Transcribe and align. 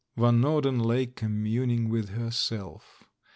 Van 0.17 0.41
Norden 0.41 0.79
lay 0.79 1.05
communing 1.05 1.87
with 1.87 2.09
herself. 2.09 3.03